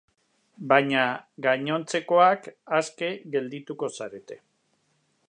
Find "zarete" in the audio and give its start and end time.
3.99-4.43